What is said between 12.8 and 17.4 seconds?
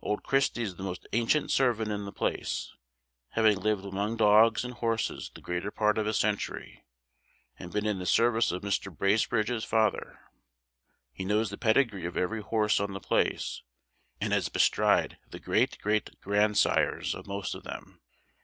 the place, and has bestrid the great great grandsires of